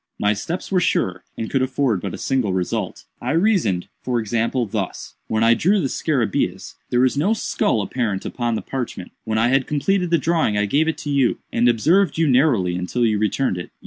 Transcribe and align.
My 0.19 0.33
steps 0.33 0.71
were 0.71 0.79
sure, 0.79 1.23
and 1.37 1.47
could 1.47 1.61
afford 1.61 2.01
but 2.01 2.15
a 2.15 2.17
single 2.17 2.53
result. 2.53 3.05
I 3.21 3.33
reasoned, 3.33 3.87
for 4.01 4.19
example, 4.19 4.65
thus: 4.65 5.13
When 5.27 5.43
I 5.43 5.53
drew 5.53 5.79
the 5.79 5.89
scarabæus, 5.89 6.73
there 6.89 7.01
was 7.01 7.15
no 7.19 7.33
skull 7.35 7.83
apparent 7.83 8.25
upon 8.25 8.55
the 8.55 8.63
parchment. 8.63 9.11
When 9.25 9.37
I 9.37 9.49
had 9.49 9.67
completed 9.67 10.09
the 10.09 10.17
drawing 10.17 10.57
I 10.57 10.65
gave 10.65 10.87
it 10.87 10.97
to 11.05 11.11
you, 11.11 11.37
and 11.53 11.69
observed 11.69 12.17
you 12.17 12.25
narrowly 12.27 12.75
until 12.75 13.05
you 13.05 13.19
returned 13.19 13.59
it. 13.59 13.69